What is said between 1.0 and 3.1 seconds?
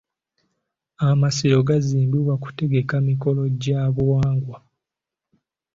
Amasiro gaazimbibwa kutegeka